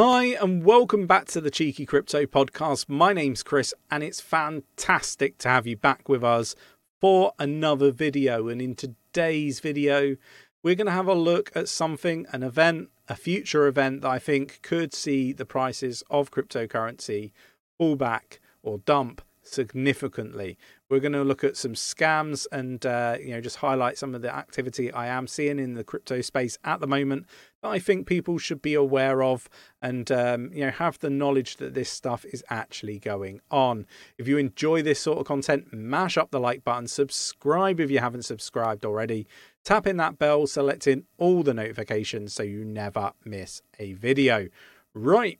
[0.00, 2.88] Hi, and welcome back to the Cheeky Crypto Podcast.
[2.88, 6.54] My name's Chris, and it's fantastic to have you back with us
[7.00, 8.46] for another video.
[8.46, 10.14] And in today's video,
[10.62, 14.20] we're going to have a look at something, an event, a future event that I
[14.20, 17.32] think could see the prices of cryptocurrency
[17.76, 20.56] pull back or dump significantly.
[20.88, 24.22] We're going to look at some scams and uh, you know just highlight some of
[24.22, 27.26] the activity I am seeing in the crypto space at the moment
[27.62, 29.48] that I think people should be aware of
[29.82, 33.86] and um, you know have the knowledge that this stuff is actually going on.
[34.16, 37.98] If you enjoy this sort of content, mash up the like button, subscribe if you
[37.98, 39.26] haven't subscribed already.
[39.64, 44.48] Tap in that bell, selecting all the notifications so you never miss a video.
[44.94, 45.38] Right,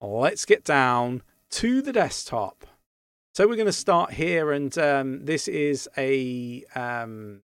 [0.00, 2.66] let's get down to the desktop.
[3.34, 7.42] So we're going to start here, and um, this is a um,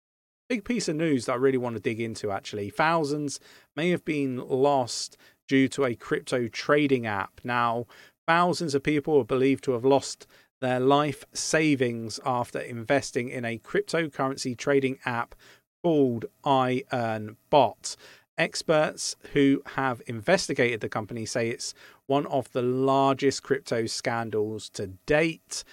[0.49, 2.31] big piece of news that I really want to dig into.
[2.31, 3.39] Actually, thousands
[3.75, 7.41] may have been lost due to a crypto trading app.
[7.43, 7.85] Now,
[8.27, 10.27] thousands of people are believed to have lost
[10.61, 15.35] their life savings after investing in a cryptocurrency trading app
[15.83, 17.95] called iEarnBot.
[18.37, 21.73] Experts who have investigated the company say it's
[22.07, 25.63] one of the largest crypto scandals to date.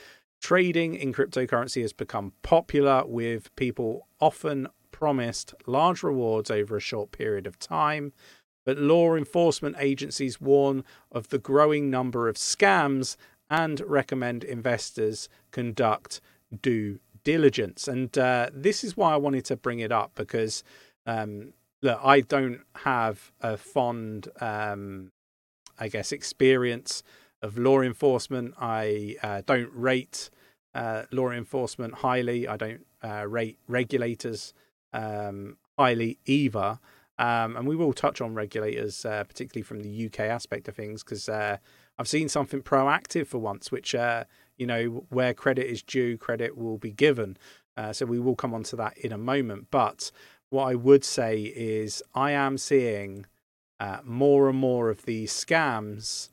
[0.40, 7.12] Trading in cryptocurrency has become popular, with people often promised large rewards over a short
[7.12, 8.12] period of time.
[8.64, 13.16] But law enforcement agencies warn of the growing number of scams
[13.48, 16.20] and recommend investors conduct
[16.62, 17.88] due diligence.
[17.88, 20.62] And uh, this is why I wanted to bring it up because
[21.06, 25.12] um, look, I don't have a fond, um,
[25.78, 27.02] I guess, experience
[27.42, 28.54] of law enforcement.
[28.58, 30.30] I uh, don't rate
[30.74, 32.46] uh, law enforcement highly.
[32.46, 34.52] I don't uh, rate regulators
[34.92, 36.78] um, highly either.
[37.18, 41.02] Um, and we will touch on regulators, uh, particularly from the UK aspect of things,
[41.02, 41.58] because uh,
[41.98, 44.24] I've seen something proactive for once, which, uh,
[44.56, 47.36] you know, where credit is due, credit will be given.
[47.92, 49.68] so we will come on to that in a moment.
[49.70, 50.10] But
[50.48, 53.26] what I would say is I am seeing
[54.02, 56.30] more and more of these scams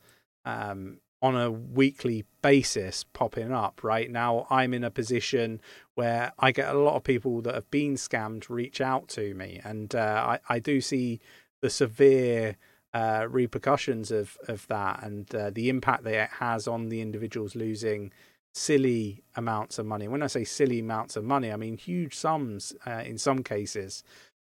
[0.48, 3.84] um, on a weekly basis popping up.
[3.84, 5.62] Right now, I'm in a position
[5.96, 9.60] where I get a lot of people that have been scammed reach out to me,
[9.64, 11.20] and uh, I, I do see
[11.62, 12.58] the severe
[12.94, 17.56] uh, repercussions of of that and uh, the impact that it has on the individuals
[17.56, 18.12] losing
[18.54, 20.08] silly amounts of money.
[20.08, 24.04] When I say silly amounts of money, I mean huge sums uh, in some cases.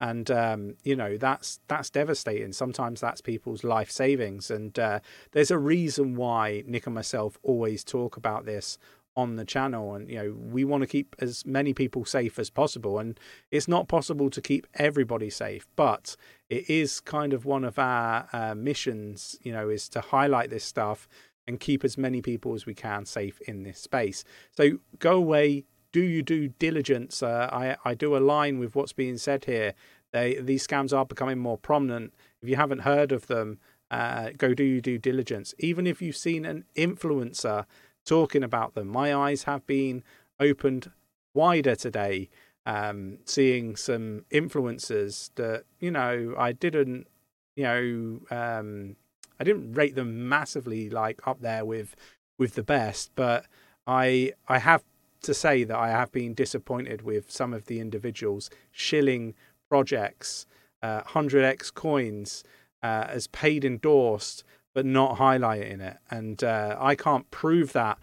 [0.04, 2.52] And um, you know that's that's devastating.
[2.52, 5.00] Sometimes that's people's life savings, and uh,
[5.32, 8.78] there's a reason why Nick and myself always talk about this
[9.16, 12.50] on the channel and you know we want to keep as many people safe as
[12.50, 13.20] possible and
[13.52, 16.16] it's not possible to keep everybody safe but
[16.50, 20.64] it is kind of one of our uh, missions you know is to highlight this
[20.64, 21.06] stuff
[21.46, 24.24] and keep as many people as we can safe in this space.
[24.52, 27.22] So go away, do you do diligence.
[27.22, 29.74] Uh, I, I do align with what's being said here.
[30.14, 32.14] They, these scams are becoming more prominent.
[32.40, 33.58] If you haven't heard of them,
[33.90, 35.54] uh, go do your due diligence.
[35.58, 37.66] Even if you've seen an influencer
[38.06, 40.04] talking about them, my eyes have been
[40.38, 40.92] opened
[41.34, 42.30] wider today,
[42.64, 47.08] um, seeing some influencers that, you know, I didn't,
[47.56, 48.94] you know, um,
[49.40, 51.96] I didn't rate them massively like up there with
[52.38, 53.46] with the best, but
[53.84, 54.84] I I have
[55.22, 59.34] to say that I have been disappointed with some of the individuals shilling
[59.68, 60.46] projects,
[60.82, 62.44] uh, 100x coins
[62.82, 64.44] uh, as paid endorsed,
[64.74, 65.98] but not highlighting it.
[66.10, 67.98] And uh, I can't prove that.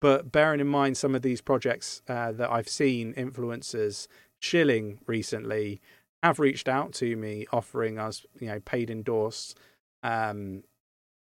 [0.00, 4.06] But bearing in mind some of these projects uh, that I've seen influencers
[4.38, 5.80] shilling recently
[6.22, 9.58] have reached out to me offering us, you know, paid endorsed
[10.02, 10.62] um,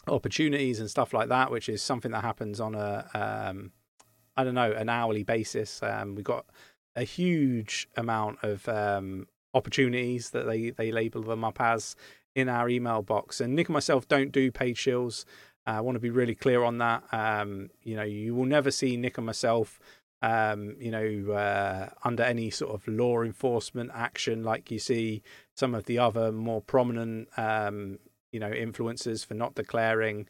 [0.07, 3.71] opportunities and stuff like that, which is something that happens on a um,
[4.35, 5.81] I don't know an hourly basis.
[5.83, 6.45] Um, we've got
[6.95, 11.95] a huge amount of um, opportunities that they they label them up as
[12.35, 13.41] in our email box.
[13.41, 15.25] And Nick and myself don't do paid shills.
[15.67, 17.03] Uh, I want to be really clear on that.
[17.11, 19.79] Um, you know, you will never see Nick and myself.
[20.23, 25.23] Um, you know, uh, under any sort of law enforcement action, like you see
[25.55, 27.97] some of the other more prominent um,
[28.31, 30.27] you know influencers for not declaring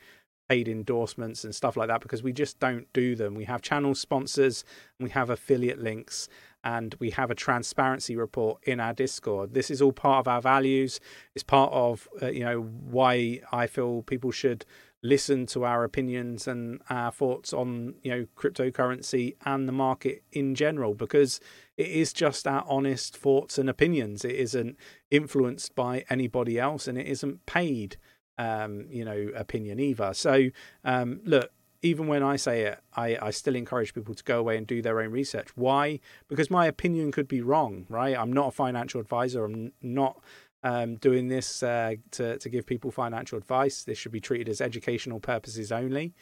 [0.49, 3.35] paid endorsements and stuff like that because we just don't do them.
[3.35, 4.65] We have channel sponsors,
[4.99, 6.27] we have affiliate links,
[6.63, 9.53] and we have a transparency report in our Discord.
[9.53, 10.99] This is all part of our values.
[11.35, 14.65] It's part of uh, you know why I feel people should
[15.03, 20.53] listen to our opinions and our thoughts on you know cryptocurrency and the market in
[20.53, 21.39] general because
[21.75, 24.77] it is just our honest thoughts and opinions it isn't
[25.09, 27.97] influenced by anybody else and it isn't paid
[28.41, 30.13] um, you know, opinion either.
[30.13, 30.49] So,
[30.83, 34.57] um, look, even when I say it, I, I still encourage people to go away
[34.57, 35.49] and do their own research.
[35.55, 35.99] Why?
[36.27, 38.17] Because my opinion could be wrong, right?
[38.17, 39.45] I'm not a financial advisor.
[39.45, 40.21] I'm not
[40.63, 43.83] um, doing this uh, to, to give people financial advice.
[43.83, 46.13] This should be treated as educational purposes only.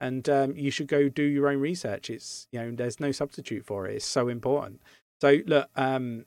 [0.00, 2.10] And um, you should go do your own research.
[2.10, 3.96] It's, you know, there's no substitute for it.
[3.96, 4.82] It's so important.
[5.22, 6.26] So, look, um,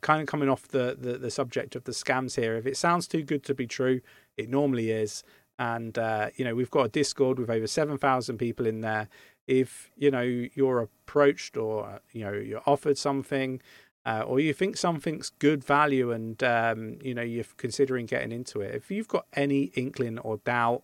[0.00, 3.06] kind of coming off the, the, the subject of the scams here, if it sounds
[3.06, 4.00] too good to be true,
[4.38, 5.22] it normally is.
[5.60, 9.08] And, uh, you know, we've got a Discord with over 7,000 people in there.
[9.46, 13.60] If, you know, you're approached or, you know, you're offered something
[14.06, 18.62] uh, or you think something's good value and, um, you know, you're considering getting into
[18.62, 20.82] it, if you've got any inkling or doubt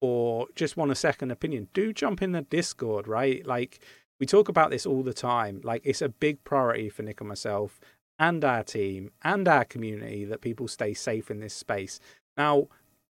[0.00, 3.46] or just want a second opinion, do jump in the Discord, right?
[3.46, 3.78] Like,
[4.18, 5.60] we talk about this all the time.
[5.62, 7.78] Like, it's a big priority for Nick and myself
[8.18, 12.00] and our team and our community that people stay safe in this space.
[12.36, 12.66] Now,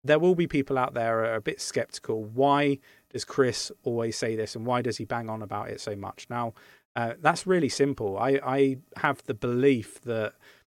[0.05, 2.25] there will be people out there are a bit skeptical.
[2.25, 2.79] Why
[3.11, 6.27] does Chris always say this and why does he bang on about it so much?
[6.29, 6.53] Now,
[6.95, 8.19] uh, that's really simple.
[8.19, 10.35] I, I have the belief that,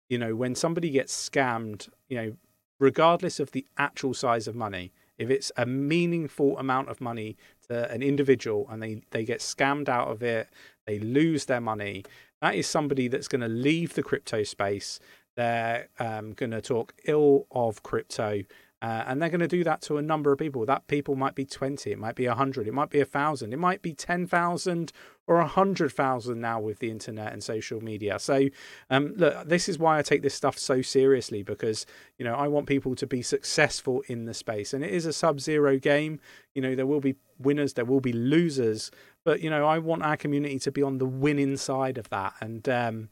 [0.09, 2.33] you know, when somebody gets scammed, you know,
[2.79, 7.37] regardless of the actual size of money, if it's a meaningful amount of money
[7.67, 10.49] to an individual and they, they get scammed out of it,
[10.87, 12.03] they lose their money,
[12.41, 14.99] that is somebody that's going to leave the crypto space.
[15.35, 18.43] They're um, going to talk ill of crypto
[18.81, 20.65] uh, and they're going to do that to a number of people.
[20.65, 23.81] That people might be 20, it might be 100, it might be 1,000, it might
[23.81, 24.93] be 10,000
[25.27, 28.17] or 100,000 now with the internet and social media.
[28.19, 28.47] So,
[28.89, 31.85] um, look, this is why I take this stuff so seriously because,
[32.17, 34.73] you know, I want people to be successful in the space.
[34.73, 36.19] And it is a sub zero game.
[36.55, 38.91] You know, there will be winners, there will be losers.
[39.25, 42.33] But, you know, I want our community to be on the winning side of that.
[42.39, 43.09] And, um,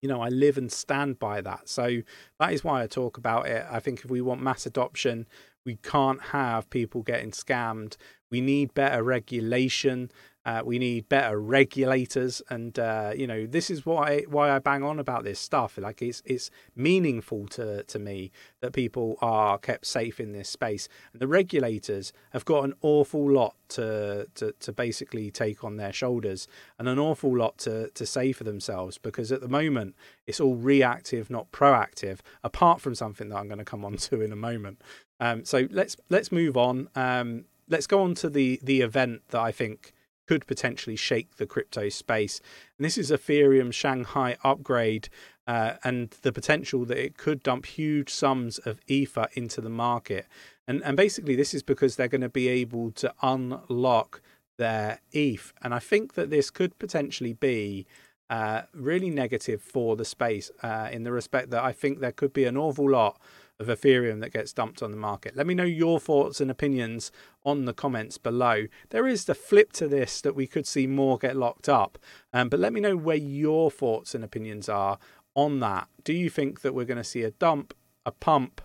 [0.00, 1.68] you know, I live and stand by that.
[1.68, 2.02] So
[2.38, 3.66] that is why I talk about it.
[3.70, 5.26] I think if we want mass adoption,
[5.64, 7.96] we can't have people getting scammed.
[8.30, 10.10] We need better regulation.
[10.46, 14.82] Uh, we need better regulators, and uh, you know this is why why I bang
[14.82, 15.76] on about this stuff.
[15.76, 20.88] Like it's it's meaningful to to me that people are kept safe in this space,
[21.12, 25.92] and the regulators have got an awful lot to to to basically take on their
[25.92, 26.48] shoulders,
[26.78, 28.96] and an awful lot to to say for themselves.
[28.96, 29.94] Because at the moment
[30.26, 32.20] it's all reactive, not proactive.
[32.42, 34.80] Apart from something that I'm going to come on to in a moment.
[35.20, 36.88] Um, so let's let's move on.
[36.94, 39.92] Um, let's go on to the the event that I think
[40.30, 42.40] could potentially shake the crypto space.
[42.78, 45.08] And this is Ethereum Shanghai upgrade
[45.48, 50.28] uh, and the potential that it could dump huge sums of Ether into the market.
[50.68, 54.22] And, and basically, this is because they're going to be able to unlock
[54.56, 55.52] their ETH.
[55.62, 57.88] And I think that this could potentially be
[58.28, 62.32] uh, really negative for the space uh, in the respect that I think there could
[62.32, 63.20] be an awful lot
[63.60, 65.36] of Ethereum that gets dumped on the market.
[65.36, 67.12] Let me know your thoughts and opinions
[67.44, 68.66] on the comments below.
[68.88, 71.98] There is the flip to this that we could see more get locked up,
[72.32, 74.98] um, but let me know where your thoughts and opinions are
[75.34, 75.88] on that.
[76.02, 77.74] Do you think that we're going to see a dump,
[78.06, 78.62] a pump,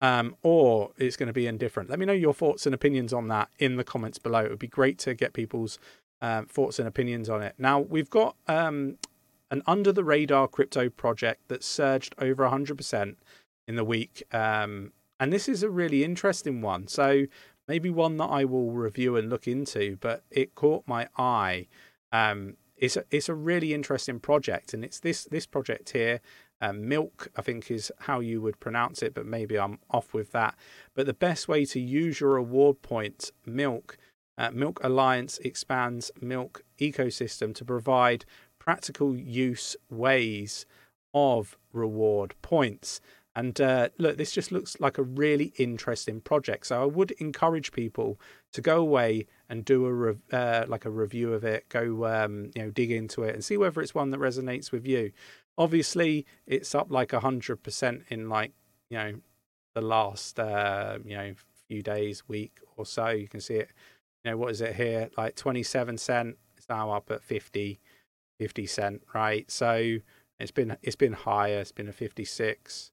[0.00, 1.90] um, or it's going to be indifferent?
[1.90, 4.40] Let me know your thoughts and opinions on that in the comments below.
[4.40, 5.78] It would be great to get people's
[6.22, 7.54] um, thoughts and opinions on it.
[7.58, 8.96] Now, we've got um,
[9.50, 13.16] an under the radar crypto project that surged over 100%
[13.70, 14.24] in the week.
[14.32, 16.88] Um, and this is a really interesting one.
[16.88, 17.26] So
[17.68, 21.68] maybe one that I will review and look into, but it caught my eye.
[22.12, 26.20] Um, it's a, it's a really interesting project, and it's this this project here.
[26.62, 30.32] Um, Milk, I think, is how you would pronounce it, but maybe I'm off with
[30.32, 30.56] that.
[30.94, 33.96] But the best way to use your reward points, Milk,
[34.36, 38.24] uh, Milk Alliance expands Milk ecosystem to provide
[38.58, 40.66] practical use ways
[41.14, 43.00] of reward points.
[43.40, 46.66] And uh, look, this just looks like a really interesting project.
[46.66, 48.20] So I would encourage people
[48.52, 51.66] to go away and do a rev- uh, like a review of it.
[51.70, 54.86] Go, um, you know, dig into it and see whether it's one that resonates with
[54.86, 55.12] you.
[55.56, 58.52] Obviously, it's up like hundred percent in like
[58.90, 59.14] you know
[59.74, 61.32] the last uh, you know
[61.66, 63.08] few days, week or so.
[63.08, 63.70] You can see it.
[64.22, 65.08] You know what is it here?
[65.16, 66.36] Like twenty seven cent.
[66.58, 67.80] It's now up at 50,
[68.38, 69.50] 50 cent, right?
[69.50, 69.96] So
[70.38, 71.60] it's been it's been higher.
[71.60, 72.92] It's been a fifty six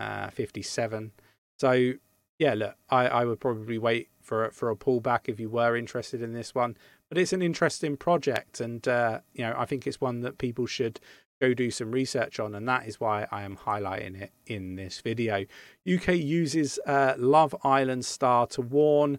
[0.00, 1.12] uh, 57.
[1.58, 1.92] So
[2.40, 6.22] yeah, look, I, I would probably wait for for a pullback if you were interested
[6.22, 6.76] in this one.
[7.10, 10.64] But it's an interesting project, and uh, you know I think it's one that people
[10.66, 11.00] should
[11.40, 15.00] go do some research on, and that is why I am highlighting it in this
[15.02, 15.44] video.
[15.90, 19.18] UK uses uh, Love Island star to warn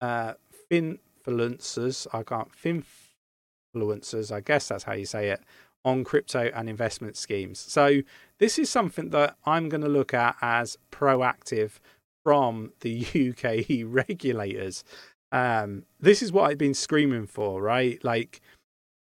[0.00, 0.34] uh,
[0.70, 2.06] finfluencers.
[2.12, 4.30] I can't finfluencers.
[4.30, 5.40] I guess that's how you say it
[5.84, 7.58] on crypto and investment schemes.
[7.58, 8.02] So
[8.38, 11.72] this is something that I'm going to look at as proactive
[12.24, 14.84] from the UK regulators.
[15.30, 18.02] Um, this is what I've been screaming for, right?
[18.04, 18.40] Like,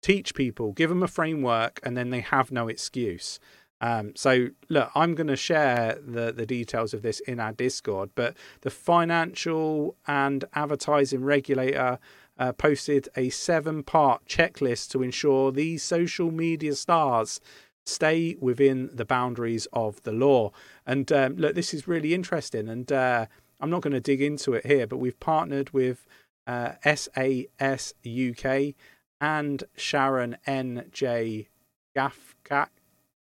[0.02, 3.38] teach people, give them a framework, and then they have no excuse.
[3.80, 8.10] Um, so look, I'm going to share the the details of this in our Discord,
[8.14, 11.98] but the financial and advertising regulator
[12.38, 17.40] uh, posted a seven part checklist to ensure these social media stars
[17.84, 20.50] stay within the boundaries of the law.
[20.86, 23.26] And um, look, this is really interesting, and uh,
[23.60, 26.06] I'm not going to dig into it here, but we've partnered with
[26.46, 28.74] uh, SAS UK
[29.20, 31.48] and Sharon N.J.
[31.96, 32.68] Gaffka,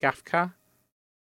[0.02, 0.54] Gaffka,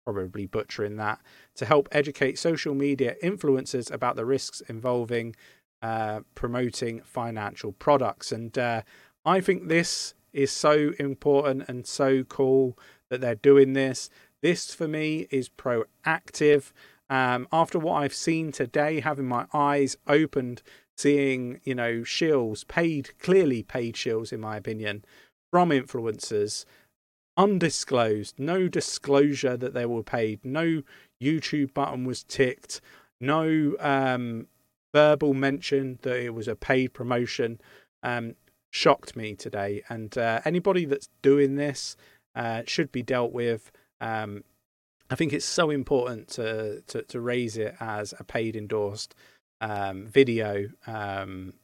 [0.05, 1.21] probably butchering that,
[1.55, 5.37] to help educate social media influencers about the risks involving
[5.83, 8.33] uh, promoting financial products.
[8.33, 8.83] And uh,
[9.25, 12.79] I think this is so important and so cool
[13.11, 14.11] that they're doing this.
[14.43, 16.73] This for me is proactive.
[17.09, 20.63] Um, after what I've seen today, having my eyes opened,
[20.97, 25.05] seeing you know shills paid, clearly paid shills in my opinion,
[25.51, 26.65] from influencers,
[27.37, 30.83] undisclosed, no disclosure that they were paid, no
[31.23, 32.81] YouTube button was ticked,
[33.21, 34.47] no um,
[34.93, 37.61] verbal mention that it was a paid promotion.
[38.03, 38.35] Um,
[38.71, 41.97] shocked me today, and uh, anybody that's doing this
[42.35, 43.73] uh, should be dealt with.
[44.01, 44.45] Um,
[45.09, 49.15] I think it's so important to, to, to raise it as a paid endorsed
[49.61, 50.69] um, video.
[50.87, 51.55] Um,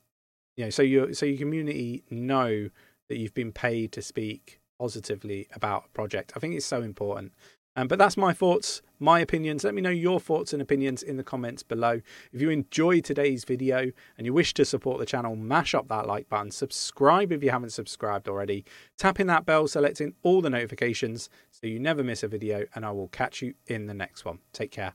[0.57, 2.71] you know, so your so your community know
[3.09, 6.33] that you've been paid to speak positively about a project.
[6.37, 7.33] I think it's so important.
[7.75, 9.65] Um, but that's my thoughts, my opinions.
[9.65, 12.01] Let me know your thoughts and opinions in the comments below.
[12.33, 16.07] If you enjoyed today's video and you wish to support the channel, mash up that
[16.07, 18.65] like button, subscribe if you haven't subscribed already,
[18.99, 22.85] tap in that bell, selecting all the notifications so you never miss a video, and
[22.85, 24.39] I will catch you in the next one.
[24.53, 24.95] Take care.